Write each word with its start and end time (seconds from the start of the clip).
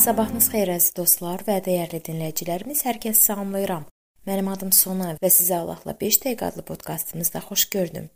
Sabahınız 0.00 0.46
xeyir 0.48 0.70
əziz 0.72 0.94
dostlar 0.96 1.42
və 1.44 1.58
dəyərli 1.60 1.98
dinləyicilərimiz, 2.06 2.78
hər 2.88 2.96
kəs 3.02 3.18
salamlayıram. 3.26 3.82
Mənim 4.24 4.46
adım 4.48 4.70
Sona 4.72 5.10
və 5.20 5.28
sizə 5.28 5.58
Allahla 5.58 5.92
5 6.00 6.16
dəqiqə 6.22 6.46
adlı 6.46 6.62
podkastımızda 6.70 7.42
xoş 7.44 7.64
gördüm. 7.74 8.06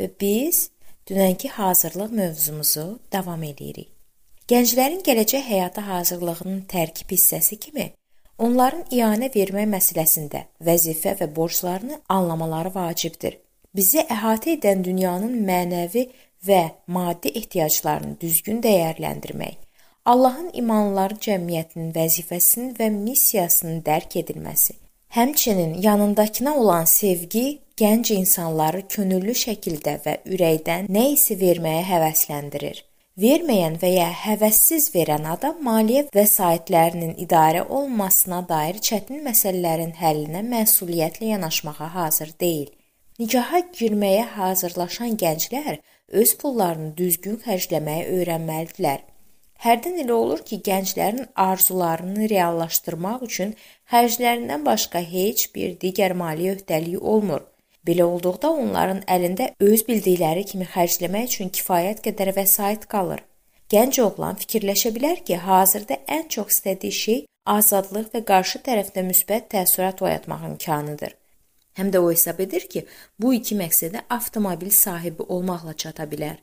Və 0.00 0.08
biz 0.22 0.70
dünənki 1.10 1.50
hazırlıq 1.52 2.14
mövzumuzu 2.16 2.84
davam 3.12 3.44
edirik. 3.44 3.90
Gənclərin 4.48 5.02
gələcək 5.04 5.44
həyata 5.50 5.84
hazırlığının 5.84 6.62
tərkib 6.72 7.12
hissəsi 7.12 7.60
kimi 7.60 7.90
onların 8.46 8.86
iyanə 8.96 9.28
vermək 9.34 9.68
məsələsində 9.74 10.46
vəzifə 10.64 11.12
və 11.20 11.28
borclarını 11.36 12.00
anlamaları 12.08 12.72
vacibdir. 12.72 13.36
Bizi 13.76 14.00
əhatə 14.00 14.56
edən 14.56 14.80
dünyanın 14.88 15.36
mənəvi 15.44 16.06
və 16.48 16.62
maddi 16.88 17.36
ehtiyaclarını 17.42 18.16
düzgün 18.24 18.64
dəyərləndirmək 18.64 19.60
Allahın 20.04 20.50
imanlıları 20.52 21.14
cəmiyyətinin 21.24 21.92
vəzifəsinin 21.96 22.72
və 22.76 22.90
missiyasının 22.92 23.78
dərk 23.86 24.18
edilməsi, 24.20 24.74
həmçinin 25.16 25.78
yanındakına 25.80 26.52
olan 26.60 26.84
sevgi 26.84 27.44
gənc 27.80 28.10
insanları 28.12 28.82
könüllü 28.94 29.32
şəkildə 29.42 29.94
və 30.04 30.18
ürəkdən 30.28 30.90
nə 30.96 31.04
isə 31.14 31.38
verməyə 31.40 31.86
həvəsləndirir. 31.88 32.82
Verməyən 33.24 33.78
və 33.80 33.94
ya 33.94 34.10
həvəssiz 34.26 34.90
verən 34.92 35.24
adam 35.30 35.64
maliyyə 35.64 36.04
vəsaitlərinin 36.12 37.16
idarə 37.24 37.64
olunmasına 37.64 38.42
dair 38.48 38.82
çətin 38.90 39.24
məsələlərin 39.24 39.96
həllinə 40.02 40.44
məsuliyyətlə 40.50 41.32
yanaşmağa 41.32 41.88
hazır 41.96 42.36
deyil. 42.40 42.68
Nikaha 43.18 43.62
girməyə 43.80 44.28
hazırlaşan 44.36 45.16
gənclər 45.24 45.80
öz 46.20 46.36
pullarını 46.44 46.92
düzgün 46.96 47.40
xərcləməyi 47.46 48.08
öyrənməlidirlər. 48.18 49.00
Hərdən 49.62 50.00
elə 50.02 50.12
olur 50.12 50.42
ki, 50.44 50.58
gənclərin 50.66 51.28
arzularını 51.34 52.28
reallaşdırmaq 52.32 53.22
üçün 53.28 53.54
xərclərindən 53.92 54.64
başqa 54.66 55.00
heç 55.00 55.46
bir 55.54 55.76
digər 55.84 56.16
maliyyə 56.18 56.56
öhdəliyi 56.58 56.98
olmur. 56.98 57.44
Belə 57.86 58.04
olduqda 58.08 58.50
onların 58.50 59.02
əlində 59.14 59.50
öz 59.60 59.86
bildikləri 59.88 60.44
kimi 60.50 60.66
xərcləmək 60.74 61.30
üçün 61.30 61.52
kifayət 61.52 62.00
qədər 62.06 62.32
vəsait 62.36 62.86
qalır. 62.88 63.20
Gənc 63.72 63.98
oğlan 64.04 64.40
fikirləşə 64.40 64.92
bilər 64.96 65.20
ki, 65.24 65.36
hazırda 65.48 66.00
ən 66.16 66.28
çox 66.28 66.56
istədiyi 66.56 66.96
şey 67.00 67.20
azadlıq 67.56 68.10
və 68.14 68.24
qarşı 68.30 68.60
tərəfdə 68.64 69.04
müsbət 69.04 69.50
təəssürat 69.54 70.00
oyatmaq 70.04 70.48
imkanıdır. 70.50 71.12
Həm 71.78 71.90
də 71.92 72.00
o 72.00 72.10
hesab 72.12 72.40
edir 72.40 72.68
ki, 72.72 72.84
bu 73.20 73.34
iki 73.34 73.56
məqsədə 73.58 74.04
avtomobil 74.16 74.70
sahibi 74.70 75.26
olmaqla 75.28 75.74
çata 75.84 76.06
bilər. 76.12 76.36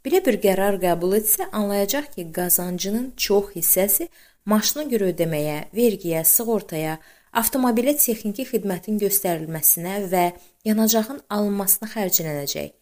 Belə 0.00 0.22
bir 0.24 0.38
qərar 0.40 0.78
qəbul 0.80 1.18
etsə, 1.18 1.44
anlayacaq 1.52 2.06
ki, 2.14 2.22
qazancının 2.32 3.10
çox 3.20 3.50
hissəsi 3.52 4.06
maşına 4.48 4.86
görə 4.88 5.10
ödəməyə, 5.12 5.56
vergiyə, 5.76 6.22
sığortaya, 6.24 6.94
avtomobilə 7.36 7.92
texniki 8.00 8.46
xidmətin 8.48 8.96
göstərilməsinə 9.02 9.98
və 10.12 10.24
yanacağın 10.64 11.20
alınmasına 11.36 11.90
xərclənəcək. 11.92 12.72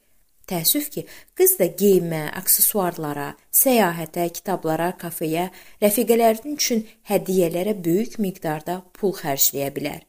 Təəssüf 0.48 0.86
ki, 0.94 1.04
qız 1.36 1.58
da 1.58 1.66
geyimə, 1.82 2.22
aksesuarlara, 2.38 3.32
səyahətə, 3.52 4.30
kitablara, 4.38 4.92
kafeyə, 5.02 5.50
rəfiqələrinin 5.82 6.54
üçün 6.54 6.86
hədiyyələrə 7.10 7.74
böyük 7.84 8.16
miqdarda 8.22 8.78
pul 8.94 9.12
xərcləyə 9.18 9.74
bilər. 9.74 10.07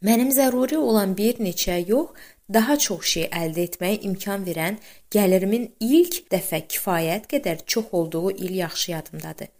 Mənim 0.00 0.30
zəruri 0.32 0.78
olan 0.80 1.10
bir 1.16 1.42
neçə 1.44 1.74
yox, 1.88 2.14
daha 2.48 2.76
çox 2.80 3.04
şey 3.12 3.26
əldə 3.36 3.66
etməyə 3.68 3.98
imkan 4.08 4.46
verən 4.46 4.78
gəlirimin 5.12 5.66
ilk 5.80 6.22
dəfə 6.32 6.62
kifayət 6.72 7.26
qədər 7.32 7.66
çox 7.66 7.92
olduğu 7.92 8.30
il 8.30 8.54
yaxşı 8.62 8.90
yadımdadır. 8.94 9.50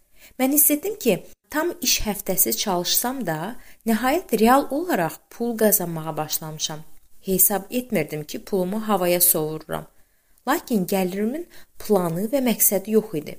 Mən 0.41 0.57
hiss 0.57 0.71
etdim 0.71 0.97
ki, 1.05 1.19
tam 1.51 1.75
iş 1.83 1.99
həftəsi 2.07 2.57
çalışsam 2.57 3.21
da, 3.27 3.57
nəhayət 3.87 4.33
real 4.41 4.67
olaraq 4.71 5.21
pul 5.31 5.57
qazanmağa 5.61 6.17
başlamışam. 6.17 6.81
Hesab 7.21 7.69
etmirdim 7.71 8.25
ki, 8.25 8.45
pulumu 8.45 8.81
havaya 8.89 9.21
sovururam. 9.21 9.87
Lakin 10.49 10.87
gəlirimin 10.87 11.49
planı 11.79 12.31
və 12.33 12.41
məqsədi 12.49 12.97
yox 12.97 13.15
idi. 13.15 13.39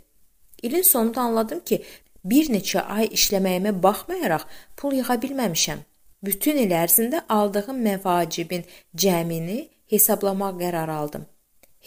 İlin 0.61 0.81
sonunda 0.81 1.22
anladım 1.22 1.59
ki, 1.66 1.81
bir 2.23 2.53
neçə 2.53 2.85
ay 2.85 3.09
işləməyimə 3.17 3.81
baxmayaraq 3.84 4.45
pul 4.78 4.94
yığa 5.01 5.17
bilməmişəm. 5.23 5.81
Bütün 6.23 6.59
il 6.61 6.73
ərzində 6.77 7.23
aldığım 7.33 7.79
məvacibin 7.85 8.65
cəmini 9.03 9.59
hesablamaq 9.93 10.59
qərarı 10.59 10.93
aldım. 10.93 11.25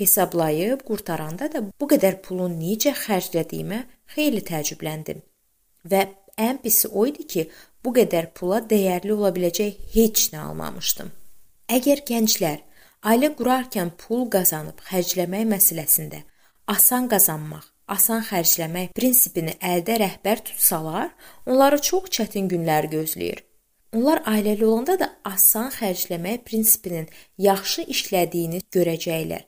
Hesablayıb 0.00 0.82
qurtaranda 0.88 1.50
da 1.52 1.62
bu 1.80 1.88
qədər 1.92 2.18
pulu 2.24 2.48
necə 2.50 2.96
xərclədiyimə 2.98 3.84
xeyli 4.16 4.42
təəccübləndim. 4.50 5.22
Və 5.90 6.02
ən 6.48 6.58
pisi 6.64 6.90
o 6.90 7.06
idi 7.06 7.28
ki, 7.30 7.46
bu 7.84 7.94
qədər 7.94 8.32
pula 8.34 8.58
dəyərli 8.72 9.14
ola 9.14 9.30
biləcək 9.36 9.94
heç 9.94 10.26
nə 10.34 10.42
almamışdım. 10.48 11.12
Əgər 11.78 12.02
gənclər 12.10 12.64
ailə 13.06 13.30
qurarkən 13.38 13.94
pul 14.00 14.26
qazanıb 14.34 14.82
xərcləmək 14.90 15.46
məsələsində 15.54 16.24
asan 16.66 17.08
qazanmaq, 17.12 17.64
asan 17.86 18.22
xərcləmək 18.24 18.92
prinsipini 18.96 19.56
əldə 19.60 19.98
rəhbər 20.00 20.42
tutsalar, 20.48 21.10
onları 21.46 21.78
çox 21.78 22.10
çətin 22.16 22.48
günlər 22.50 22.88
gözləyir. 22.92 23.44
Onlar 23.94 24.22
ailəli 24.26 24.66
olanda 24.66 24.96
da 24.98 25.08
asan 25.24 25.68
xərcləmək 25.70 26.40
prinsipinin 26.48 27.06
yaxşı 27.38 27.84
işlədiyini 27.94 28.64
görəcəklər. 28.74 29.44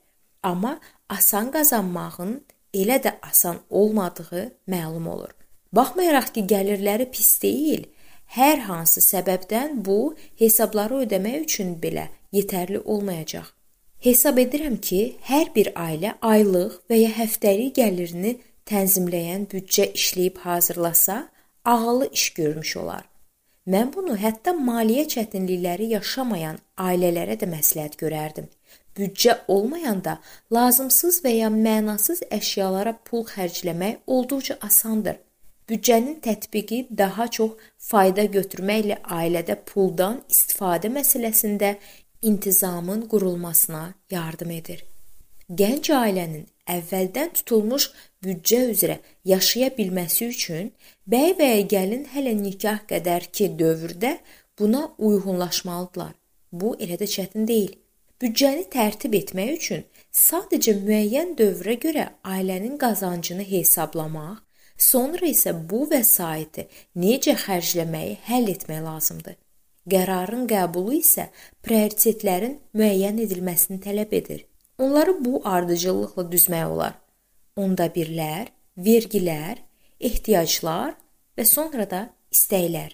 Amma 0.47 0.77
asan 1.11 1.51
qazanmağın 1.55 2.37
elə 2.75 3.01
də 3.03 3.17
asan 3.27 3.59
olmadığı 3.71 4.45
məlum 4.71 5.09
olur. 5.11 5.33
Baxmayaraq 5.73 6.31
ki, 6.35 6.45
gəlirləri 6.53 7.09
pis 7.11 7.33
deyil, 7.43 7.89
hər 8.39 8.63
hansı 8.69 9.03
səbəbdən 9.03 9.81
bu 9.89 10.15
hesabları 10.39 11.03
ödəmək 11.07 11.41
üçün 11.49 11.75
belə 11.83 12.07
yetərli 12.33 12.85
olmayacaq. 12.85 13.51
Hesab 14.07 14.39
edirəm 14.39 14.79
ki, 14.79 15.17
hər 15.27 15.51
bir 15.57 15.73
ailə 15.75 16.15
aylıq 16.23 16.79
və 16.91 17.01
ya 17.03 17.11
həftəlik 17.19 17.75
gəlirini 17.81 18.37
tənzimləyən 18.71 19.51
büdcə 19.51 19.91
işləyib 19.99 20.39
hazırlasa, 20.47 21.25
ağıllı 21.65 22.11
iş 22.13 22.31
görmüş 22.39 22.77
olar. 22.77 23.16
Mən 23.67 23.91
bunu 23.95 24.15
hətta 24.15 24.53
maliyyə 24.55 25.09
çətinlikləri 25.11 25.91
yaşamayan 25.97 26.61
ailələrə 26.79 27.35
də 27.41 27.49
məsləhət 27.51 27.97
görərdim. 27.99 28.47
Büdcə 28.97 29.35
olmayanda 29.53 30.19
lazımsız 30.55 31.19
və 31.25 31.33
ya 31.41 31.49
mənasız 31.53 32.23
əşyalara 32.39 32.95
pul 33.05 33.27
xərcləmək 33.27 34.07
olduqca 34.07 34.57
asandır. 34.69 35.19
Büdcənin 35.69 36.21
tətbiqi 36.23 36.87
daha 36.99 37.27
çox 37.39 37.59
fayda 37.91 38.25
götürməklə 38.37 39.01
ailədə 39.19 39.59
puldan 39.67 40.21
istifadə 40.31 40.93
məsələsində 40.95 41.75
intizamın 42.23 43.03
qurulmasına 43.11 43.83
yardım 44.11 44.51
edir. 44.61 44.85
Gənc 45.51 45.91
ailənin 45.91 46.47
əvvəldən 46.75 47.33
tutulmuş 47.39 47.89
büdcə 48.25 48.61
üzrə 48.73 48.99
yaşaya 49.25 49.71
bilməsi 49.79 50.29
üçün 50.33 50.73
bəy 51.13 51.35
və 51.41 51.51
gəlin 51.73 52.07
hələ 52.15 52.35
nikah 52.39 52.83
qədərki 52.91 53.53
dövrdə 53.59 54.17
buna 54.59 54.89
uyğunlaşmalıdırlar. 54.99 56.15
Bu 56.53 56.77
elə 56.81 56.97
də 57.01 57.09
çətin 57.17 57.47
deyil. 57.49 57.75
Büdcəni 58.23 58.65
tərtib 58.73 59.15
etmək 59.19 59.51
üçün 59.59 59.83
sadəcə 60.17 60.73
müəyyən 60.81 61.35
dövrə 61.37 61.75
görə 61.83 62.07
ailənin 62.25 62.79
qazancını 62.81 63.45
hesablamaq, 63.45 64.39
sonra 64.77 65.27
isə 65.29 65.53
bu 65.71 65.83
vəsaiti 65.91 66.65
necə 67.03 67.37
xərcləməyi 67.45 68.17
həll 68.29 68.49
etmək 68.55 68.81
lazımdır. 68.89 69.37
Qərarın 69.87 70.49
qəbulu 70.51 70.97
isə 70.97 71.29
prioritetlərin 71.63 72.57
müəyyən 72.75 73.21
edilməsini 73.23 73.79
tələb 73.85 74.17
edir. 74.19 74.47
Onları 74.79 75.25
bu 75.25 75.41
ardıcıllıqla 75.45 76.23
düzmək 76.33 76.67
olar. 76.67 76.95
Onda 77.57 77.87
birlər, 77.87 78.53
vergilər, 78.77 79.59
ehtiyaclar 80.01 80.95
və 81.39 81.45
sonra 81.45 81.89
da 81.91 82.03
istəklər. 82.35 82.93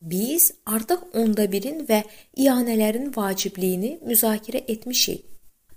Biz 0.00 0.52
artıq 0.66 1.00
onda 1.12 1.44
birin 1.52 1.82
və 1.86 2.04
iyanələrin 2.36 3.10
vacibliyini 3.16 3.98
müzakirə 4.06 4.62
etmişik. 4.70 5.24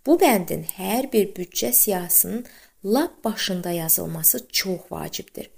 Bu 0.05 0.17
bəndin 0.21 0.63
hər 0.77 1.11
bir 1.13 1.33
büdcə 1.35 1.73
siyasının 1.73 2.45
lap 2.85 3.23
başında 3.23 3.71
yazılması 3.71 4.47
çox 4.47 4.87
vacibdir. 4.91 5.49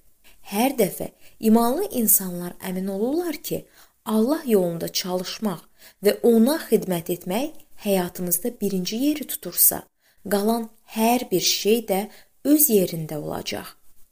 Hər 0.44 0.76
dəfə 0.80 1.12
imanlı 1.40 1.86
insanlar 1.92 2.56
əmin 2.60 2.88
olurlar 2.88 3.36
ki, 3.36 3.66
Allah 4.06 4.42
yolunda 4.46 4.88
çalışmaq 4.88 5.62
və 6.04 6.18
ona 6.28 6.58
xidmət 6.68 7.14
etmək 7.16 7.63
həyatımızda 7.86 8.60
birinci 8.62 8.96
yeri 8.96 9.28
tutursa, 9.28 9.84
qalan 10.30 10.70
hər 10.96 11.30
bir 11.32 11.42
şey 11.42 11.80
də 11.92 12.00
öz 12.44 12.70
yerində 12.70 13.18
olacaq. 13.18 13.68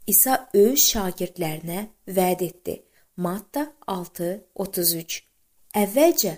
İsa 0.07 0.49
öz 0.53 0.79
şagirdlərinə 0.79 1.85
vəd 2.07 2.43
etdi. 2.49 2.81
Matta 3.17 3.71
6:33. 3.87 5.21
Əvvəlcə 5.75 6.33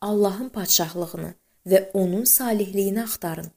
Allahın 0.00 0.48
padşahlığını 0.48 1.32
və 1.66 1.90
onun 1.92 2.24
salihliyini 2.24 3.02
axtarın. 3.02 3.50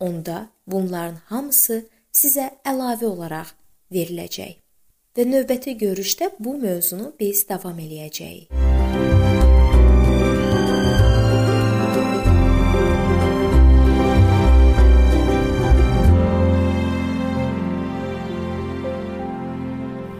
Onda 0.00 0.48
bunların 0.66 1.20
hamısı 1.26 1.84
sizə 2.12 2.50
əlavə 2.64 3.06
olaraq 3.06 3.54
veriləcək. 3.92 4.62
və 5.16 5.26
növbəti 5.28 5.76
görüşdə 5.76 6.30
bu 6.38 6.56
mövzunu 6.60 7.12
biz 7.20 7.44
davam 7.48 7.78
eləyəcəyik. 7.78 8.71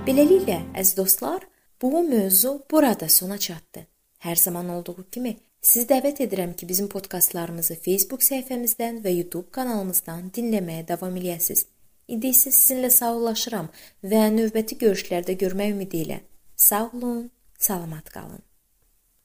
Beləliklə, 0.03 0.57
əziz 0.75 0.97
dostlar, 0.99 1.45
bu 1.79 2.01
mövzu 2.03 2.57
burada 2.71 3.07
sona 3.09 3.37
çatdı. 3.39 3.85
Hər 4.27 4.41
zaman 4.41 4.73
olduğu 4.75 5.05
kimi 5.15 5.37
sizi 5.63 5.87
dəvət 5.93 6.25
edirəm 6.27 6.57
ki, 6.59 6.67
bizim 6.67 6.89
podkastlarımızı 6.91 7.77
Facebook 7.85 8.27
səhifəmizdən 8.27 8.99
və 9.07 9.15
YouTube 9.15 9.55
kanalımızdan 9.55 10.33
dinləməyə 10.35 10.89
davam 10.91 11.23
eləyəsiniz. 11.23 11.69
İndi 12.11 12.35
isə 12.35 12.51
sizinlə 12.51 12.91
sağollaşıram 12.91 13.71
və 14.03 14.27
növbəti 14.35 14.83
görüşlərdə 14.83 15.39
görmək 15.39 15.77
ümidi 15.79 16.07
ilə. 16.09 16.23
Sağ 16.57 16.89
olun, 16.91 17.29
salamat 17.59 18.11
qalın. 18.11 18.43